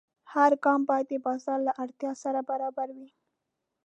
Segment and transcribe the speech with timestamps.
[0.33, 3.09] هر ګام باید د بازار له اړتیا سره برابر وي.